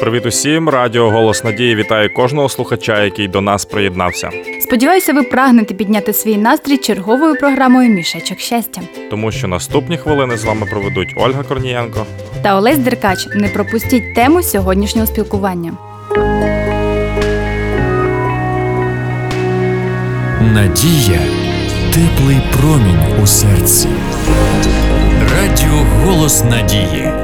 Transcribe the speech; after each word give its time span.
Привіт 0.00 0.26
усім! 0.26 0.68
Радіо 0.68 1.10
Голос 1.10 1.44
Надії 1.44 1.74
вітає 1.74 2.08
кожного 2.08 2.48
слухача, 2.48 3.04
який 3.04 3.28
до 3.28 3.40
нас 3.40 3.64
приєднався. 3.64 4.30
Сподіваюся, 4.60 5.12
ви 5.12 5.22
прагнете 5.22 5.74
підняти 5.74 6.12
свій 6.12 6.36
настрій 6.36 6.76
черговою 6.76 7.34
програмою 7.34 7.88
Мішечок 7.90 8.38
щастя. 8.38 8.80
Тому 9.10 9.32
що 9.32 9.48
наступні 9.48 9.96
хвилини 9.98 10.36
з 10.36 10.44
вами 10.44 10.66
проведуть 10.70 11.14
Ольга 11.16 11.42
Корнієнко. 11.42 12.06
Та 12.42 12.56
Олесь 12.56 12.78
Деркач. 12.78 13.26
Не 13.34 13.48
пропустіть 13.48 14.14
тему 14.14 14.42
сьогоднішнього 14.42 15.06
спілкування. 15.06 15.72
Надія 20.40 21.20
теплий 21.92 22.40
промінь 22.60 23.22
у 23.22 23.26
серці. 23.26 23.88
Радіо 25.36 25.86
Голос 26.04 26.44
Надії. 26.44 27.23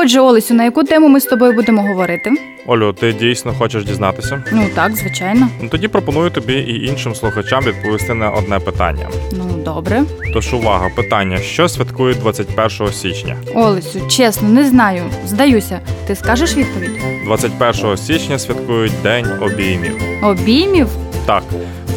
Отже, 0.00 0.20
Олесю, 0.20 0.54
на 0.54 0.64
яку 0.64 0.84
тему 0.84 1.08
ми 1.08 1.20
з 1.20 1.24
тобою 1.24 1.52
будемо 1.52 1.82
говорити? 1.82 2.30
Олю, 2.66 2.92
ти 2.92 3.12
дійсно 3.12 3.54
хочеш 3.54 3.84
дізнатися? 3.84 4.42
Ну 4.52 4.66
так, 4.74 4.96
звичайно. 4.96 5.48
Ну 5.62 5.68
тоді 5.68 5.88
пропоную 5.88 6.30
тобі 6.30 6.54
і 6.54 6.86
іншим 6.86 7.14
слухачам 7.14 7.64
відповісти 7.64 8.14
на 8.14 8.30
одне 8.30 8.58
питання. 8.58 9.08
Ну 9.32 9.44
добре. 9.64 10.04
Тож 10.32 10.54
увага, 10.54 10.88
питання: 10.96 11.38
що 11.38 11.68
святкують 11.68 12.18
21 12.18 12.92
січня? 12.92 13.36
Олесю, 13.54 14.00
чесно, 14.08 14.48
не 14.48 14.64
знаю. 14.64 15.02
Здаюся. 15.26 15.80
Ти 16.06 16.14
скажеш 16.14 16.56
відповідь? 16.56 17.00
21 17.24 17.96
січня 17.96 18.38
святкують 18.38 18.92
День 19.02 19.26
обіймів. 19.40 20.02
Обіймів? 20.22 20.88
Так, 21.26 21.42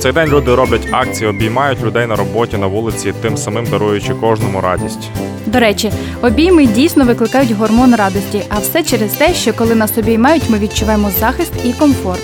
цей 0.02 0.12
день 0.12 0.30
люди 0.30 0.56
роблять 0.56 0.88
акції, 0.92 1.30
обіймають 1.30 1.84
людей 1.84 2.08
на 2.08 2.16
роботі 2.16 2.58
на 2.58 2.68
вулиці, 2.68 3.14
тим 3.22 3.38
самим 3.38 3.66
даруючи 3.66 4.14
кожному 4.14 4.62
радість. 4.62 5.10
До 5.46 5.60
речі, 5.60 5.92
обійми 6.22 6.66
дійсно 6.66 7.06
викликають 7.06 7.52
гормон 7.52 7.96
радості, 7.96 8.44
а 8.50 8.60
все 8.60 8.84
через 8.84 9.14
те, 9.14 9.34
що 9.34 9.54
коли 9.54 9.76
нас 9.76 9.98
обіймають, 9.98 10.50
ми 10.50 10.60
відчуваємо 10.60 11.12
захист 11.20 11.52
і 11.66 11.74
комфорт. 11.74 12.22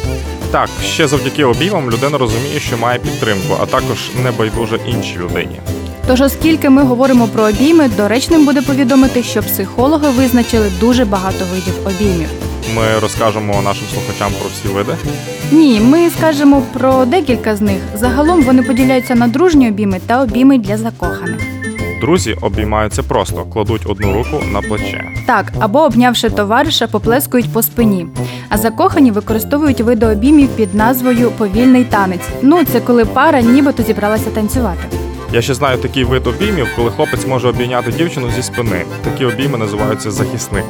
Так, 0.52 0.69
ще 0.83 1.07
завдяки 1.07 1.43
обіймам 1.45 1.91
людина 1.91 2.17
розуміє, 2.17 2.59
що 2.59 2.77
має 2.77 2.99
підтримку, 2.99 3.55
а 3.61 3.65
також 3.65 4.11
не 4.23 4.31
байдуже 4.31 4.80
іншій 4.87 5.17
людині. 5.17 5.59
Тож, 6.07 6.21
оскільки 6.21 6.69
ми 6.69 6.83
говоримо 6.83 7.27
про 7.27 7.43
обійми, 7.43 7.89
доречним 7.97 8.45
буде 8.45 8.61
повідомити, 8.61 9.23
що 9.23 9.43
психологи 9.43 10.09
визначили 10.09 10.71
дуже 10.80 11.05
багато 11.05 11.45
видів 11.53 11.73
обіймів. 11.85 12.46
Ми 12.75 12.99
розкажемо 13.01 13.61
нашим 13.61 13.87
слухачам 13.93 14.31
про 14.39 14.49
всі 14.49 14.67
види. 14.67 14.93
Ні, 15.51 15.79
ми 15.79 16.09
скажемо 16.09 16.63
про 16.73 17.05
декілька 17.05 17.55
з 17.55 17.61
них. 17.61 17.81
Загалом 17.95 18.41
вони 18.41 18.63
поділяються 18.63 19.15
на 19.15 19.27
дружні 19.27 19.69
обійми 19.69 19.99
та 20.07 20.21
обійми 20.23 20.57
для 20.57 20.77
закоханих. 20.77 21.41
Друзі 22.01 22.35
обіймаються 22.41 23.03
просто, 23.03 23.45
кладуть 23.45 23.81
одну 23.85 24.13
руку 24.13 24.43
на 24.51 24.61
плече. 24.61 25.03
Так, 25.25 25.51
або 25.59 25.79
обнявши 25.83 26.29
товариша, 26.29 26.87
поплескують 26.87 27.53
по 27.53 27.63
спині. 27.63 28.07
А 28.49 28.57
закохані 28.57 29.11
використовують 29.11 29.81
види 29.81 30.05
обіймів 30.05 30.49
під 30.49 30.75
назвою 30.75 31.31
повільний 31.31 31.83
танець. 31.83 32.29
Ну, 32.41 32.63
це 32.63 32.79
коли 32.79 33.05
пара 33.05 33.41
нібито 33.41 33.83
зібралася 33.83 34.29
танцювати. 34.29 34.97
Я 35.33 35.42
ще 35.42 35.53
знаю 35.53 35.78
такий 35.78 36.03
вид 36.03 36.28
обіймів, 36.28 36.67
коли 36.75 36.92
хлопець 36.92 37.25
може 37.28 37.47
обійняти 37.47 37.92
дівчину 37.92 38.30
зі 38.36 38.44
спини. 38.44 38.86
Такі 39.03 39.25
обійми 39.25 39.58
називаються 39.58 40.11
захисник. 40.11 40.64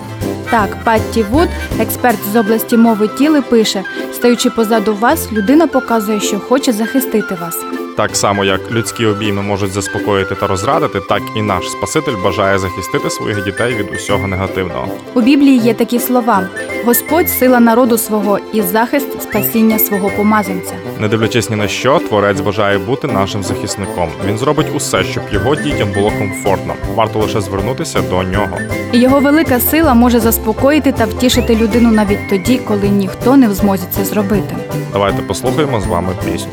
Так, 0.50 0.84
Патті 0.84 1.24
Вуд, 1.24 1.50
експерт 1.80 2.20
з 2.34 2.36
області 2.36 2.78
мови 2.78 3.08
тіли, 3.08 3.42
пише: 3.42 3.84
стаючи 4.14 4.50
позаду 4.50 4.96
вас, 4.96 5.32
людина 5.32 5.68
показує, 5.68 6.20
що 6.20 6.40
хоче 6.40 6.74
захистити 6.74 7.36
вас. 7.42 7.87
Так 7.98 8.16
само, 8.16 8.46
як 8.46 8.72
людські 8.72 9.06
обійми 9.06 9.42
можуть 9.42 9.72
заспокоїти 9.72 10.36
та 10.36 10.48
розрадити, 10.48 11.00
так 11.00 11.22
і 11.36 11.42
наш 11.42 11.70
Спаситель 11.70 12.16
бажає 12.24 12.60
захистити 12.60 13.10
своїх 13.10 13.44
дітей 13.44 13.76
від 13.76 13.96
усього 13.96 14.28
негативного. 14.28 14.88
У 15.14 15.22
Біблії 15.22 15.58
є 15.58 15.74
такі 15.74 16.00
слова: 16.00 16.50
Господь 16.86 17.30
сила 17.30 17.60
народу 17.60 17.98
свого 17.98 18.40
і 18.54 18.62
захист 18.62 19.22
спасіння 19.22 19.80
свого 19.80 20.10
помазанця. 20.18 20.74
Не 21.00 21.08
дивлячись 21.08 21.50
ні 21.50 21.56
на 21.56 21.68
що, 21.68 22.00
творець 22.00 22.42
бажає 22.42 22.78
бути 22.78 23.08
нашим 23.08 23.44
захисником. 23.44 24.10
Він 24.28 24.38
зробить 24.38 24.76
усе, 24.76 25.04
щоб 25.04 25.24
його 25.32 25.56
дітям 25.56 25.92
було 25.92 26.12
комфортно. 26.12 26.74
Варто 26.96 27.20
лише 27.20 27.42
звернутися 27.42 28.02
до 28.02 28.24
нього. 28.24 28.58
І 28.92 29.00
його 29.00 29.20
велика 29.20 29.60
сила 29.60 29.94
може 29.94 30.20
заспокоїти 30.20 30.92
та 30.92 31.06
втішити 31.06 31.56
людину 31.56 31.92
навіть 31.92 32.30
тоді, 32.30 32.58
коли 32.58 32.90
ніхто 32.90 33.38
не 33.38 33.48
в 33.48 33.54
змозі 33.54 33.84
це 33.92 34.06
зробити. 34.06 34.56
Давайте 34.94 35.22
послухаємо 35.22 35.82
з 35.82 35.88
вами 35.88 36.10
пісню. 36.26 36.52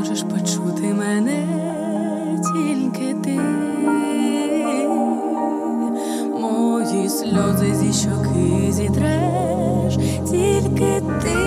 Ти 0.00 0.06
зможеш 0.06 0.22
почути 0.22 0.94
мене, 0.94 1.46
тільки 2.54 3.14
ти, 3.14 3.40
мої 6.40 7.08
сльози 7.08 7.74
зі 7.74 7.92
щоки 7.92 8.72
зітреш, 8.72 9.96
тільки 10.30 11.02
ти, 11.22 11.39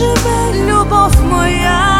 живе 0.00 0.64
любов 0.66 1.12
моя. 1.20 1.99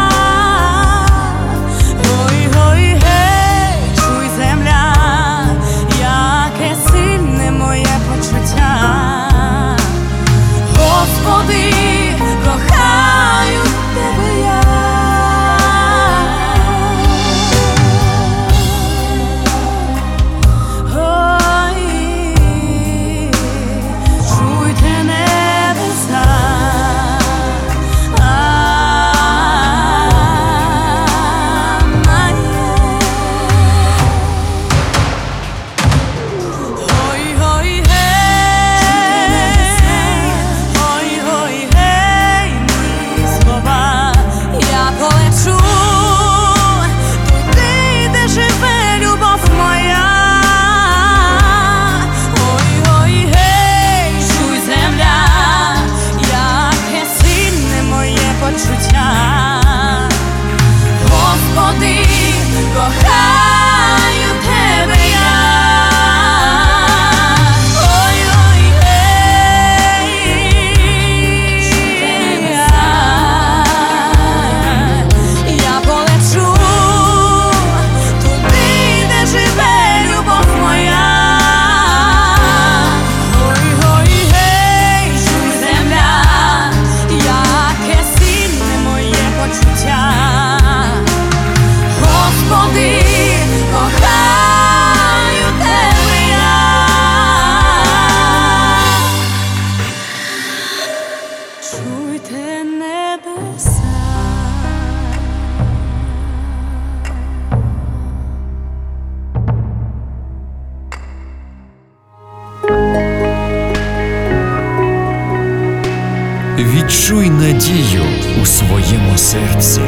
Відчуй 116.63 117.29
надію 117.29 118.01
у 118.41 118.45
своєму 118.45 119.17
серці. 119.17 119.81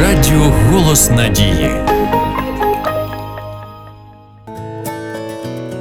Радіо 0.00 0.52
Голос 0.70 1.10
Надії. 1.10 1.70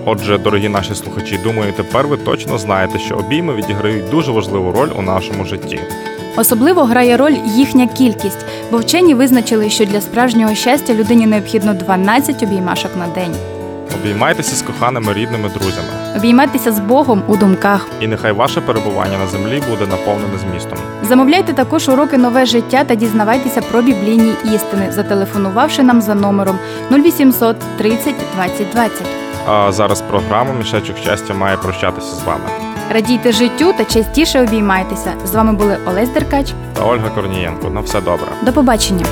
Отже, 0.05 0.37
дорогі 0.37 0.69
наші 0.69 0.95
слухачі, 0.95 1.39
думаю, 1.43 1.73
тепер 1.73 2.07
ви 2.07 2.17
точно 2.17 2.57
знаєте, 2.57 2.99
що 2.99 3.15
обійми 3.15 3.55
відіграють 3.55 4.09
дуже 4.09 4.31
важливу 4.31 4.71
роль 4.71 4.89
у 4.99 5.01
нашому 5.01 5.45
житті. 5.45 5.79
Особливо 6.37 6.83
грає 6.83 7.17
роль 7.17 7.35
їхня 7.45 7.87
кількість, 7.87 8.45
бо 8.71 8.77
вчені 8.77 9.13
визначили, 9.13 9.69
що 9.69 9.85
для 9.85 10.01
справжнього 10.01 10.55
щастя 10.55 10.93
людині 10.93 11.27
необхідно 11.27 11.73
12 11.73 12.43
обіймашок 12.43 12.91
на 12.97 13.07
день. 13.07 13.35
Обіймайтеся 14.01 14.55
з 14.55 14.61
коханими 14.61 15.13
рідними 15.13 15.49
друзями, 15.49 15.89
Обійматися 16.15 16.71
з 16.71 16.79
Богом 16.79 17.23
у 17.27 17.35
думках. 17.37 17.87
і 18.01 18.07
нехай 18.07 18.31
ваше 18.31 18.61
перебування 18.61 19.17
на 19.17 19.27
землі 19.27 19.63
буде 19.69 19.91
наповнене 19.91 20.37
змістом. 20.49 20.77
Замовляйте 21.03 21.53
також 21.53 21.89
уроки 21.89 22.17
нове 22.17 22.45
життя 22.45 22.83
та 22.83 22.95
дізнавайтеся 22.95 23.61
про 23.61 23.81
біблійні 23.81 24.31
істини, 24.55 24.87
зателефонувавши 24.91 25.83
нам 25.83 26.01
за 26.01 26.15
номером 26.15 26.59
0800 26.91 27.55
30 27.77 28.15
20 28.35 28.71
20. 28.73 29.01
А 29.47 29.71
зараз 29.71 30.01
програма 30.01 30.53
Мішечок 30.53 30.97
щастя 30.97 31.33
має 31.33 31.57
прощатися 31.57 32.07
з 32.15 32.23
вами. 32.23 32.43
Радійте 32.93 33.31
життю 33.31 33.73
та 33.77 33.85
частіше 33.85 34.41
обіймайтеся. 34.41 35.13
З 35.25 35.35
вами 35.35 35.53
були 35.53 35.77
Олесь 35.85 36.09
Деркач. 36.09 36.53
Та 36.73 36.83
Ольга 36.83 37.09
Корнієнко. 37.09 37.69
На 37.69 37.79
все 37.81 38.01
добре. 38.01 38.27
До 38.41 38.51
побачення. 38.53 39.05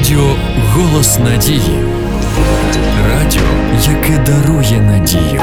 Радіо 0.00 0.36
Голос 0.74 1.18
Надії. 1.18 1.78
Радіо, 3.08 3.42
яке 3.88 4.18
дарує 4.18 4.80
надію. 4.80 5.40